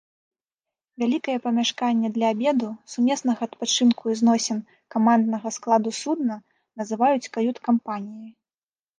Вялікае 1.01 1.33
памяшканне 1.45 2.09
для 2.15 2.27
абеду, 2.35 2.69
сумеснага 2.93 3.41
адпачынку 3.49 4.03
і 4.13 4.17
зносін 4.21 4.57
каманднага 4.95 5.47
складу 5.59 5.89
судна 6.01 6.39
называюць 6.83 7.31
кают-кампаніяй. 7.37 8.31